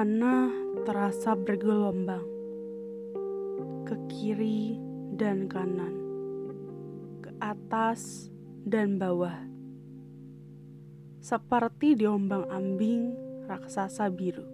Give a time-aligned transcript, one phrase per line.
[0.00, 0.48] Suasana
[0.88, 2.24] terasa bergelombang
[3.84, 4.80] ke kiri
[5.12, 5.92] dan kanan,
[7.20, 8.32] ke atas
[8.64, 9.44] dan bawah,
[11.20, 13.12] seperti diombang-ambing
[13.44, 14.48] raksasa biru.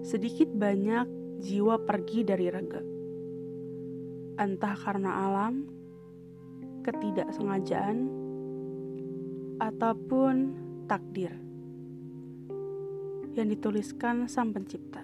[0.00, 1.04] Sedikit banyak
[1.44, 2.80] jiwa pergi dari raga,
[4.40, 5.68] entah karena alam,
[6.88, 7.98] ketidaksengajaan,
[9.60, 10.34] ataupun
[10.88, 11.51] takdir
[13.32, 15.00] yang dituliskan Sang Pencipta.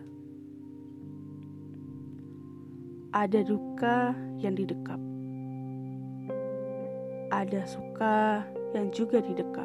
[3.09, 5.01] Ada duka yang didekap,
[7.33, 8.45] ada suka
[8.77, 9.65] yang juga didekap.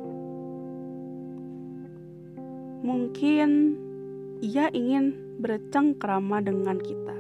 [2.83, 3.49] Mungkin
[4.43, 7.15] ia ingin bercengkrama dengan kita.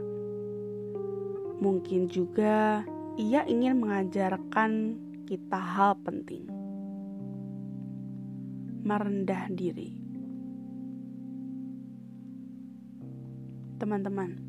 [1.59, 2.83] Mungkin juga
[3.15, 4.71] ia ingin mengajarkan
[5.23, 6.47] kita hal penting.
[8.83, 10.02] Merendah diri.
[13.83, 14.39] Teman-teman.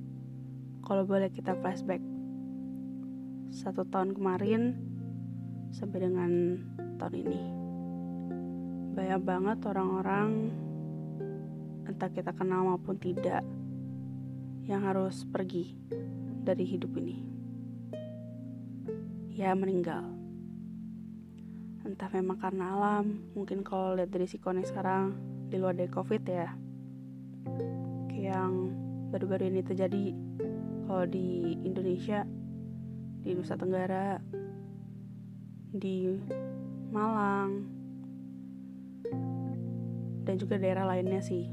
[0.87, 1.99] Kalau boleh kita flashback.
[3.51, 4.79] Satu tahun kemarin
[5.75, 6.31] sampai dengan
[7.03, 7.43] tahun ini.
[8.95, 10.55] Banyak banget orang-orang
[11.83, 13.43] entah kita kenal maupun tidak
[14.71, 15.75] yang harus pergi
[16.47, 17.19] dari hidup ini.
[19.35, 20.15] Ya meninggal.
[21.83, 25.19] Entah memang karena alam mungkin kalau lihat dari sikonnya sekarang
[25.51, 26.55] di luar dari covid ya.
[28.15, 30.11] Yang baru-baru ini terjadi
[30.91, 32.27] kalau di Indonesia
[33.23, 34.19] di Nusa Tenggara
[35.71, 36.19] di
[36.91, 37.63] Malang
[40.27, 41.47] dan juga daerah lainnya sih.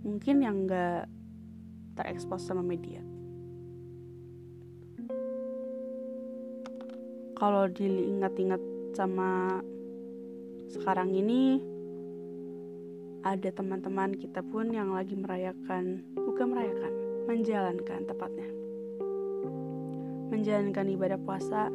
[0.00, 1.12] Mungkin yang nggak
[2.00, 3.04] terekspos sama media.
[7.36, 8.64] Kalau diingat-ingat
[8.96, 9.60] sama
[10.72, 11.60] sekarang ini
[13.20, 16.92] ada teman-teman kita pun yang lagi merayakan bukan merayakan
[17.28, 18.48] menjalankan tepatnya.
[20.32, 21.68] Menjalankan ibadah puasa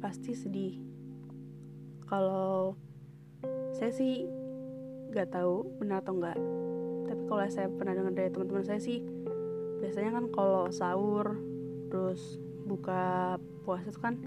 [0.00, 0.74] pasti sedih.
[2.08, 2.72] Kalau
[3.76, 4.24] saya sih
[5.12, 6.38] gak tahu benar atau enggak
[7.08, 9.00] tapi kalau saya pernah dengar dari teman-teman saya sih
[9.80, 11.40] biasanya kan kalau sahur
[11.88, 12.36] terus
[12.68, 14.20] buka puasa itu kan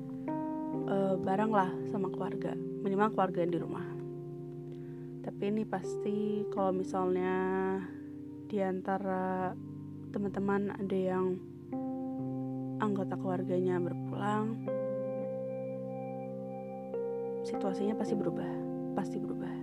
[0.90, 2.58] e, bareng lah sama keluarga.
[2.58, 4.01] Minimal keluarga yang di rumah
[5.22, 7.34] tapi ini pasti kalau misalnya
[8.50, 9.54] di antara
[10.10, 11.38] teman-teman ada yang
[12.82, 14.58] anggota keluarganya berpulang
[17.46, 18.52] situasinya pasti berubah
[18.94, 19.56] pasti berubah.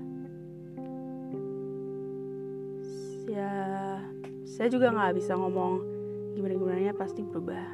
[3.28, 3.52] Ya
[4.48, 5.84] saya juga nggak bisa ngomong
[6.34, 7.66] gimana gimana pasti berubah.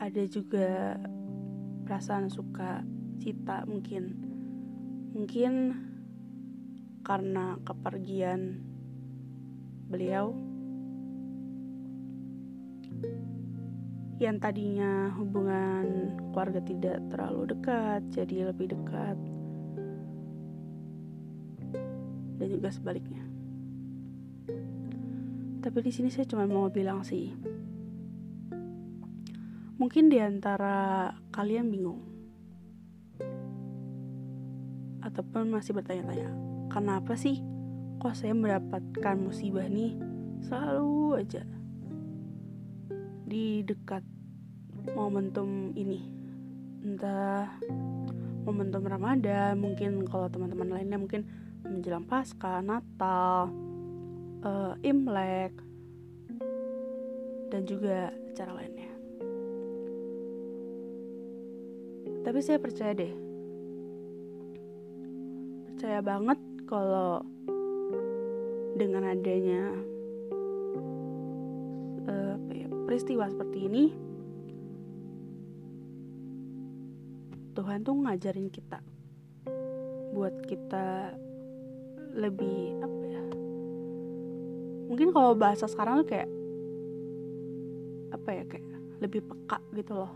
[0.00, 0.96] Ada juga
[1.84, 2.84] perasaan suka
[3.20, 4.14] cita mungkin.
[5.16, 5.52] Mungkin
[7.02, 8.60] karena kepergian
[9.88, 10.34] beliau.
[14.16, 19.16] Yang tadinya hubungan keluarga tidak terlalu dekat jadi lebih dekat.
[22.36, 23.24] Dan juga sebaliknya.
[25.60, 27.34] Tapi di sini saya cuma mau bilang sih
[29.76, 32.15] mungkin di antara kalian bingung
[35.16, 36.28] ataupun masih bertanya-tanya,
[36.68, 37.40] kenapa sih
[37.96, 39.96] kok saya mendapatkan musibah nih?
[40.44, 41.40] Selalu aja.
[43.24, 44.04] Di dekat
[44.92, 46.04] momentum ini
[46.84, 47.48] entah
[48.44, 51.24] momentum Ramadan mungkin kalau teman-teman lainnya mungkin
[51.64, 53.48] menjelang pasca Natal
[54.44, 55.56] uh, Imlek
[57.48, 58.92] dan juga cara lainnya.
[62.20, 63.25] Tapi saya percaya deh
[65.86, 67.22] percaya banget kalau
[68.74, 69.70] dengan adanya
[72.10, 72.34] uh,
[72.90, 73.84] peristiwa seperti ini
[77.54, 78.82] Tuhan tuh ngajarin kita
[80.10, 81.14] buat kita
[82.18, 83.24] lebih apa ya
[84.90, 86.30] mungkin kalau bahasa sekarang tuh kayak
[88.10, 88.66] apa ya kayak
[88.98, 90.10] lebih peka gitu loh.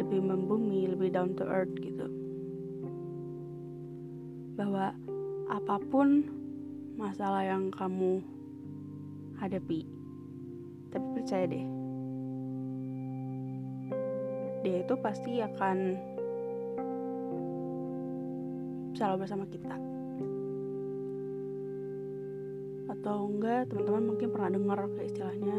[0.00, 2.19] Lebih membumi lebih down to earth gitu
[4.60, 4.92] bahwa
[5.48, 6.28] apa pun
[7.00, 8.20] masalah yang kamu
[9.40, 9.88] hadapi,
[10.92, 11.64] tapi percaya deh,
[14.60, 15.96] dia itu pasti akan
[18.92, 19.80] selalu bersama kita.
[22.92, 25.56] Atau enggak, teman-teman mungkin pernah dengar kayak istilahnya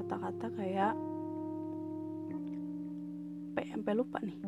[0.00, 0.96] kata-kata kayak
[3.52, 4.38] PMP lupa nih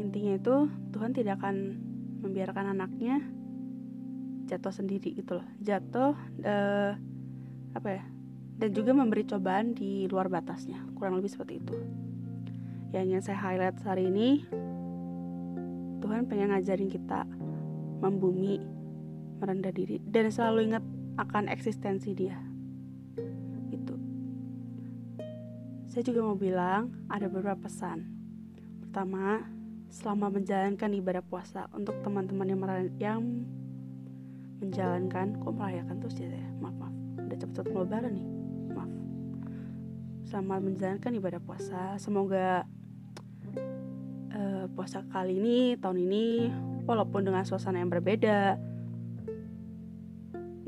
[0.00, 0.56] intinya itu
[0.96, 1.76] Tuhan tidak akan
[2.20, 3.24] membiarkan anaknya
[4.46, 5.46] jatuh sendiri gitu loh.
[5.62, 6.14] Jatuh
[6.44, 6.92] uh,
[7.70, 8.04] apa ya
[8.60, 11.74] dan juga memberi cobaan di luar batasnya kurang lebih seperti itu.
[12.92, 14.44] Yang ingin saya highlight hari ini
[16.04, 17.24] Tuhan pengen ngajarin kita
[18.04, 18.60] membumi
[19.40, 20.84] merendah diri dan selalu ingat
[21.16, 22.36] akan eksistensi dia.
[23.72, 23.96] Itu
[25.88, 28.04] saya juga mau bilang ada beberapa pesan.
[28.84, 29.40] Pertama
[29.90, 32.60] selama menjalankan ibadah puasa untuk teman-teman yang,
[33.02, 33.20] yang
[34.62, 36.30] menjalankan kok merayakan terus ya
[36.62, 36.94] maaf maaf
[37.26, 38.40] udah cepet-cepet lebaran nih
[40.30, 41.98] selamat menjalankan ibadah puasa.
[41.98, 42.62] Semoga
[44.30, 46.26] uh, puasa kali ini, tahun ini,
[46.86, 48.54] walaupun dengan suasana yang berbeda,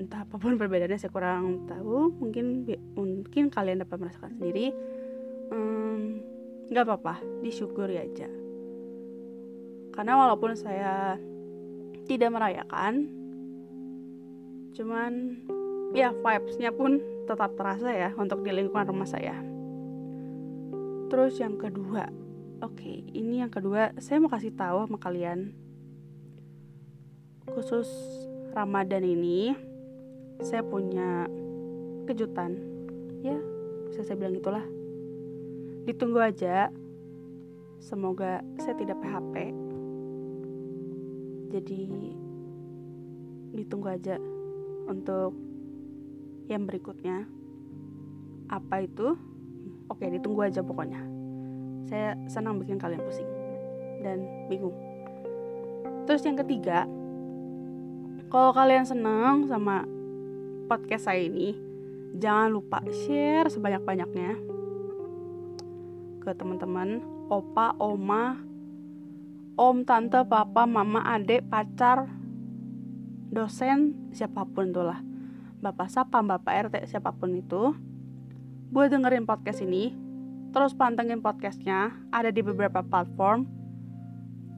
[0.02, 2.10] entah apa pun perbedaannya saya kurang tahu.
[2.10, 2.66] Mungkin
[2.98, 4.75] mungkin kalian dapat merasakan sendiri.
[6.66, 8.41] Nggak um, apa-apa, disyukuri aja.
[9.92, 11.20] Karena walaupun saya
[12.08, 13.08] tidak merayakan,
[14.72, 15.12] cuman
[15.92, 16.98] ya vibesnya pun
[17.28, 19.36] tetap terasa ya untuk di lingkungan rumah saya.
[21.12, 22.08] Terus yang kedua,
[22.64, 25.52] oke, okay, ini yang kedua saya mau kasih tahu sama kalian.
[27.52, 27.88] Khusus
[28.56, 29.52] Ramadan ini
[30.40, 31.28] saya punya
[32.08, 32.56] kejutan.
[33.20, 33.36] Ya,
[33.92, 34.64] bisa saya bilang itulah.
[35.84, 36.72] Ditunggu aja.
[37.82, 39.62] Semoga saya tidak PHP.
[41.52, 41.81] Jadi
[43.52, 44.16] ditunggu aja
[44.88, 45.37] untuk
[46.49, 47.28] yang berikutnya.
[48.49, 49.16] Apa itu?
[49.93, 51.04] Oke, ditunggu aja pokoknya.
[51.84, 53.28] Saya senang bikin kalian pusing
[54.00, 54.75] dan bingung.
[56.08, 56.88] Terus yang ketiga,
[58.32, 59.84] kalau kalian senang sama
[60.66, 61.52] podcast saya ini,
[62.16, 64.40] jangan lupa share sebanyak-banyaknya
[66.22, 68.40] ke teman-teman, opa, oma,
[69.56, 72.08] om, tante, papa, mama, adik, pacar,
[73.32, 75.00] dosen, siapa pun itulah.
[75.62, 77.76] Bapak Sapam, Bapak RT, siapa pun itu
[78.72, 79.94] buat dengerin podcast ini,
[80.50, 83.46] terus pantengin podcastnya, ada di beberapa platform.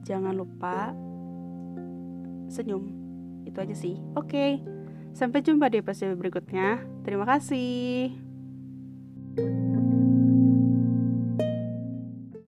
[0.07, 0.93] Jangan lupa
[2.49, 2.89] senyum.
[3.45, 3.97] Itu aja sih.
[4.17, 4.61] Oke.
[5.15, 6.83] Sampai jumpa di episode berikutnya.
[7.05, 8.11] Terima kasih.
[9.35, 9.74] thank you